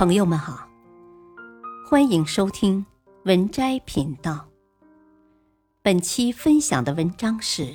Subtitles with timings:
[0.00, 0.66] 朋友们好，
[1.86, 2.86] 欢迎收听
[3.26, 4.48] 文摘频道。
[5.82, 7.74] 本期分享的文章是：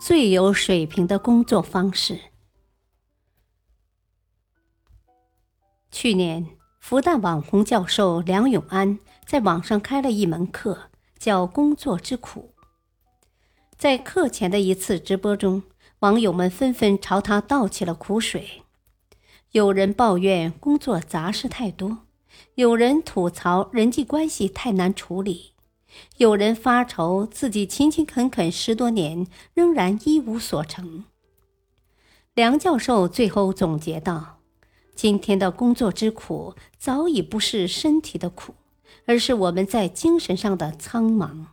[0.00, 2.18] 最有水平的工作方式。
[5.92, 6.44] 去年，
[6.80, 10.90] 复旦网红教授梁永安在网上开了一门课，
[11.20, 12.52] 叫《工作之苦》。
[13.76, 15.62] 在课前的一次直播中，
[16.00, 18.61] 网友们纷纷朝他倒起了苦水。
[19.52, 22.06] 有人抱怨工作杂事太多，
[22.54, 25.52] 有人吐槽人际关系太难处理，
[26.16, 31.04] 有人发愁自己勤勤恳恳十多年仍然一无所成。
[32.32, 34.38] 梁教授最后总结道
[34.96, 38.54] ：“今天的工作之苦，早已不是身体的苦，
[39.04, 41.44] 而是我们在精神上的苍茫。”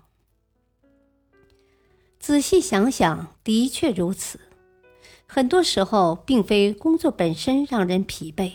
[2.17, 4.39] 仔细想想，的确如此。
[5.31, 8.51] 很多时候，并非工作本身让人疲惫，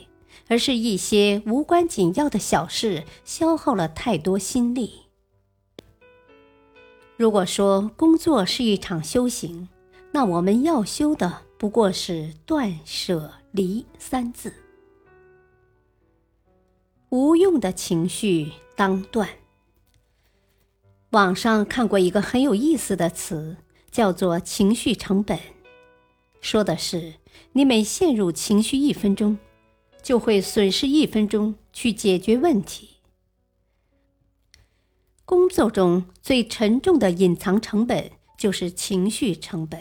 [0.48, 5.02] 而是一些无关紧要的小事消耗了太多心力。
[7.16, 9.68] 如果说工作是一场修行，
[10.10, 14.52] 那我们要修的不过是断舍离三字。
[17.10, 19.28] 无用的情绪当断。
[21.10, 23.58] 网上看过一个很有意思的词，
[23.92, 25.38] 叫做情绪成本。
[26.44, 27.14] 说的是，
[27.52, 29.38] 你每陷入情绪一分钟，
[30.02, 32.98] 就会损失一分钟去解决问题。
[35.24, 39.80] 工作中最沉重的隐藏成本就是情绪成本。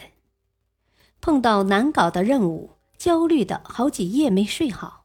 [1.19, 5.03] 碰到难搞的任务，焦虑的好几夜没睡好，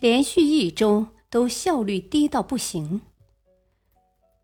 [0.00, 3.00] 连续一周都效率低到不行。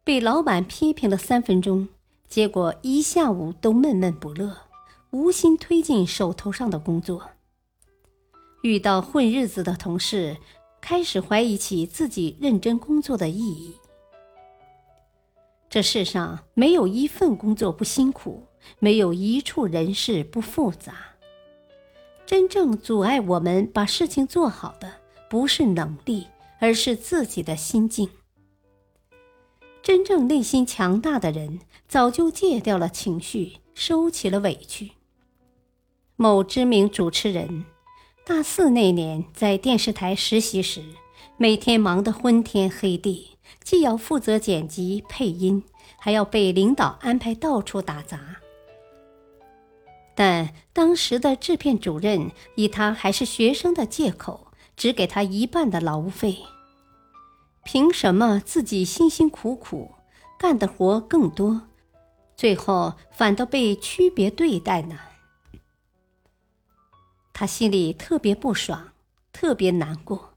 [0.03, 1.89] 被老板批评了三分钟，
[2.27, 4.63] 结果一下午都闷闷不乐。
[5.11, 7.31] 无心推进手头上的工作，
[8.63, 10.37] 遇到混日子的同事，
[10.81, 13.75] 开始怀疑起自己认真工作的意义。
[15.69, 18.47] 这世上没有一份工作不辛苦，
[18.79, 20.95] 没有一处人事不复杂。
[22.25, 24.95] 真正阻碍我们把事情做好的，
[25.31, 26.27] 不是能力，
[26.59, 28.11] 而是自己的心境。
[29.83, 34.93] 真正内心强大的人，早就戒掉了情绪，收起了委屈。
[36.19, 37.67] 某知名主持人，
[38.25, 40.83] 大四那年在电视台实习时，
[41.37, 45.63] 每天忙得昏天黑地，既要负责剪辑配音，
[45.99, 48.37] 还要被领导安排到处打杂。
[50.15, 56.39] 但当时的制片主任以他还是学生的借口，只给他一半的劳务费。
[57.63, 59.91] 凭什么自己辛辛苦苦
[60.39, 61.61] 干的活更多，
[62.35, 64.99] 最后反倒被区别对待呢？
[67.39, 68.95] 他心里特别不爽，
[69.31, 70.33] 特别难过，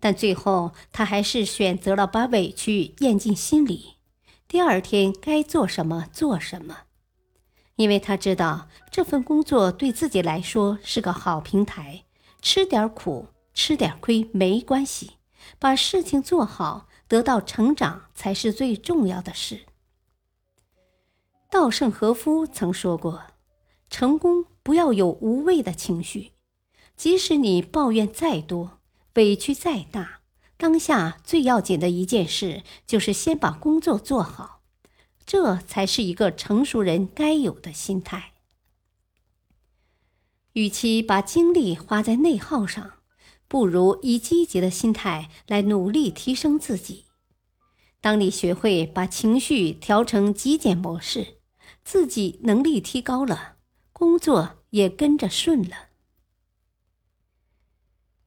[0.00, 3.98] 但最后他还是选择了把委屈咽进心里。
[4.48, 6.76] 第二天该做什么做什么，
[7.76, 12.02] 因为他知道这份工作对自己来说是个好平台，
[12.42, 15.12] 吃点苦，吃点亏没关系，
[15.60, 19.60] 把事情做好，得到成长才是最重要的事。
[21.48, 23.22] 稻盛和夫曾说过
[23.88, 26.32] ：“成功。”不要有无谓的情绪，
[26.96, 28.80] 即使你抱怨再多，
[29.14, 30.22] 委屈再大，
[30.56, 34.62] 当下最要紧的一件事就是先把工作做好，
[35.26, 38.32] 这才是一个成熟人该有的心态。
[40.54, 42.94] 与其把精力花在内耗上，
[43.46, 47.04] 不如以积极的心态来努力提升自己。
[48.00, 51.38] 当你学会把情绪调成极简模式，
[51.84, 53.53] 自己能力提高了。
[53.94, 55.88] 工作也跟着顺了。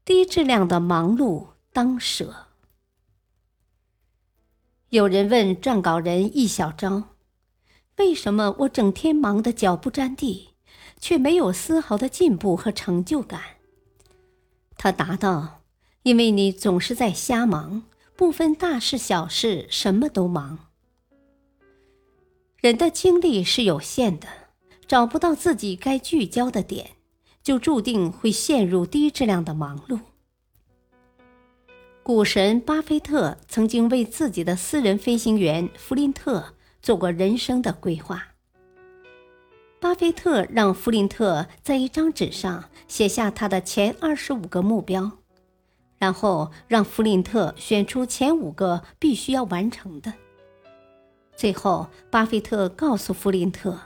[0.06, 2.48] 低质量的忙碌当舍。
[4.90, 7.16] 有人问撰稿人易小昭
[8.00, 10.52] ：“为什么我整天忙得脚不沾地，
[11.02, 13.42] 却没有丝毫的进步和成就感？”
[14.78, 15.64] 他答道
[16.04, 17.84] ：“因为你总是在瞎忙，
[18.16, 20.70] 不分大事小事，什么都忙。
[22.62, 24.28] 人的精力是有限的。”
[24.88, 26.92] 找不到自己该聚焦的点，
[27.44, 30.00] 就注定会陷入低质量的忙碌。
[32.04, 38.28] 股神巴菲特曾经为自己的私人飞行员弗林特做过人生的规划。
[39.82, 45.12] 巴菲特让弗林特在一张纸上写下他的前二十五个目标，
[45.98, 50.14] 然后让弗林特选出前五个必须要完成的。
[51.36, 53.78] 最后，巴菲特告诉弗林特。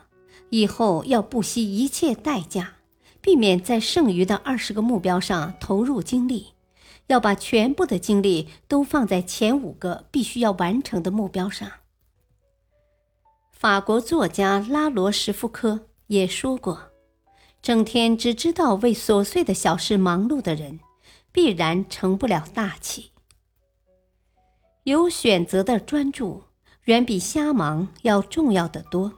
[0.52, 2.76] 以后要不惜一切代价，
[3.22, 6.48] 避免在剩余的二十个目标上投入精力，
[7.08, 11.72] 要把全部的精力都放在前五个必须要完成的目标上。
[13.50, 16.92] 法国作家拉罗什夫科也说过
[17.64, 20.82] ：“整天只知道为琐碎的小事忙碌的人，
[21.32, 23.12] 必然成不了大器。
[24.84, 26.44] 有选择的专注，
[26.86, 29.14] 远比瞎忙要重要的多。”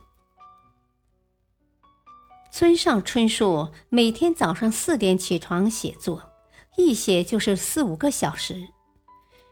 [2.56, 6.22] 村上春树每天早上四点起床写作，
[6.78, 8.68] 一写就是四五个小时。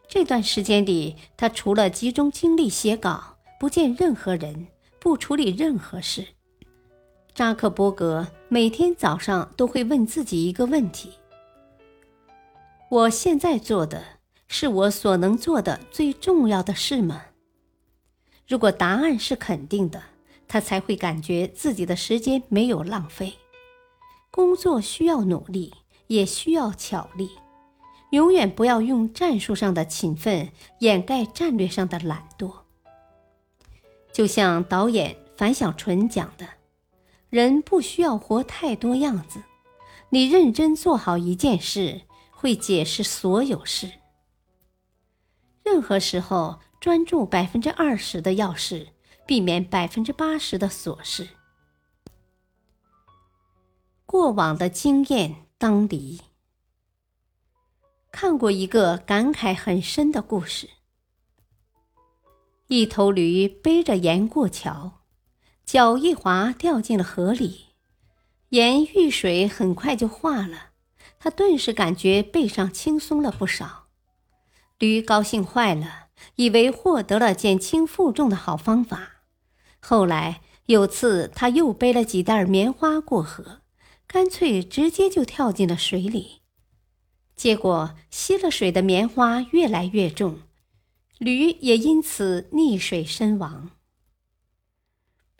[0.07, 4.68] 这段时间里，他除了集中精力写稿，不见任何人，
[5.00, 6.24] 不处理任何事。
[7.33, 11.09] 扎克伯格每天早上都会问自己一个问题：
[12.88, 14.03] 我现在做的
[14.48, 17.24] 是我所能做的最重要的事吗？
[18.48, 20.10] 如果答案是肯定的。
[20.51, 23.36] 他才会感觉自己的时间没有浪费。
[24.30, 25.74] 工作需要努力，
[26.07, 27.30] 也需要巧力，
[28.09, 32.51] 永远不要用战术上的勤奋掩盖战略上的懒惰。
[34.12, 36.45] 就像导演樊小纯讲的
[37.31, 39.42] ：“人不需要活太多样子，
[40.09, 43.89] 你认真做好一件事，会解释所有事。
[45.63, 48.89] 任何时候，专注百分之二十的要事。”
[49.31, 51.29] 避免百分之八十的琐事。
[54.05, 56.19] 过往的经验当离。
[58.11, 60.69] 看过一个感慨很深的故事：
[62.67, 64.99] 一头驴背着盐过桥，
[65.63, 67.67] 脚一滑掉进了河里，
[68.49, 70.71] 盐遇水很快就化了，
[71.17, 73.87] 他顿时感觉背上轻松了不少。
[74.77, 79.10] 驴高兴坏了，以为获得了减轻负重的好方法。
[79.81, 83.61] 后来有次，他又背了几袋棉花过河，
[84.07, 86.41] 干脆直接就跳进了水里。
[87.35, 90.41] 结果吸了水的棉花越来越重，
[91.17, 93.71] 驴也因此溺水身亡。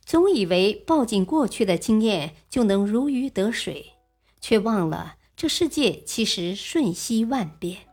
[0.04, 3.94] 总以为抱紧过去的经验就能如鱼得水，
[4.42, 7.88] 却忘了这世界其实瞬息万变。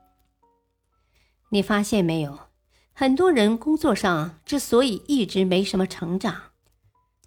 [1.51, 2.48] 你发现没有？
[3.01, 6.51] 很多人工作上之所以一直没什么成长，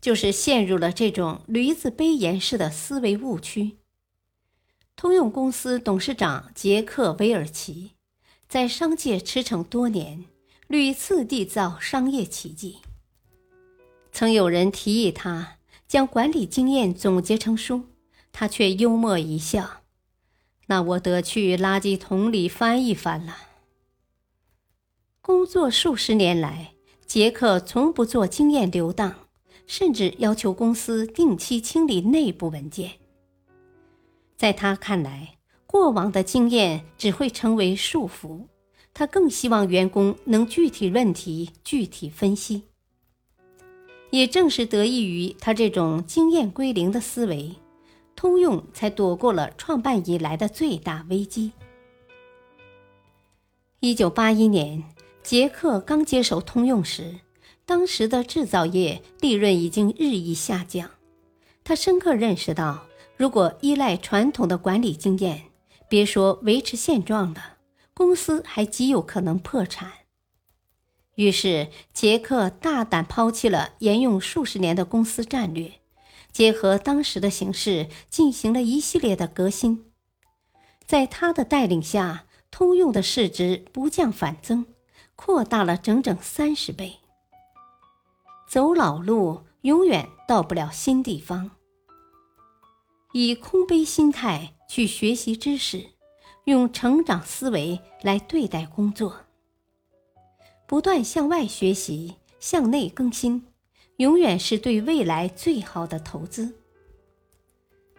[0.02, 3.78] 就是陷入了这种驴子背盐式的思维误区。
[4.98, 7.92] 通用公司董事长杰克韦尔奇
[8.50, 10.26] 在商界驰骋多年，
[10.68, 12.80] 屡次缔造商业奇迹。
[14.12, 15.56] 曾有人提议他
[15.88, 17.84] 将管理经验总结成书，
[18.34, 19.84] 他却幽默一笑
[20.68, 23.38] ：“那我得去垃圾桶里翻一翻了。”
[25.24, 26.74] 工作数十年来，
[27.06, 29.14] 杰克从不做经验流荡，
[29.68, 32.94] 甚至要求公司定期清理内部文件。
[34.36, 35.36] 在他看来，
[35.68, 38.48] 过往的经验只会成为束缚，
[38.96, 42.64] 他更希望员工能具体问题具体分析。
[44.10, 47.56] 也正是得益于他这种经验归零的思维，
[48.16, 51.52] 通用才躲过了创办以来的最大危机。
[53.82, 54.84] 一九八一年。
[55.24, 57.20] 杰克刚接手通用时，
[57.66, 60.90] 当时的制造业利润已经日益下降。
[61.64, 65.44] 他深刻认识到，如果依赖传统的管理经验，
[65.88, 67.58] 别说维持现状了，
[67.94, 69.92] 公司还极有可能破产。
[71.16, 75.72] 于是，杰克大胆抛弃了沿用数十年的公司战略，
[76.32, 79.86] 结合当时的形势，进行了一系列的革新。
[80.86, 84.66] 在他的带领下，通用的市值不降反增。
[85.24, 86.98] 扩大了整整三十倍。
[88.48, 91.52] 走老路永远到不了新地方。
[93.14, 95.92] 以空杯心态去学习知识，
[96.46, 99.16] 用成长思维来对待工作。
[100.66, 103.46] 不断向外学习，向内更新，
[103.98, 106.56] 永远是对未来最好的投资。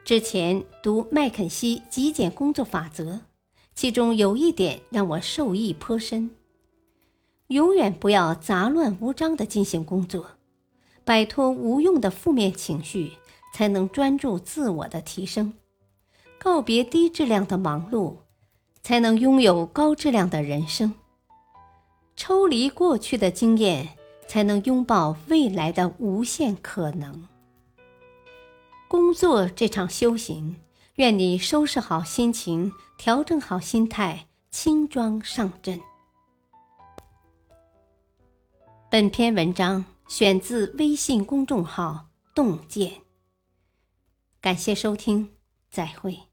[0.05, 3.21] 之前读麦肯锡极简工作法则，
[3.77, 6.29] 其中有一点让我受益颇深。
[7.53, 10.27] 永远不要杂乱无章地进行工作，
[11.05, 13.13] 摆脱无用的负面情绪，
[13.53, 15.53] 才能专注自我的提升；
[16.39, 18.17] 告别低质量的忙碌，
[18.83, 20.93] 才能拥有高质量的人生；
[22.17, 23.91] 抽离过去的经验，
[24.27, 27.29] 才能拥抱未来的无限可能。
[28.89, 30.57] 工作这场修行，
[30.95, 35.79] 愿你收拾好心情，调整好心态，轻装上阵。
[38.93, 43.01] 本篇文章选自微信公众号“洞见”，
[44.39, 45.31] 感谢收听，
[45.71, 46.32] 再会。